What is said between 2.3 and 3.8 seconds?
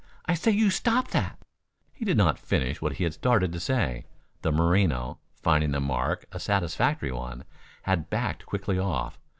finish what he had started to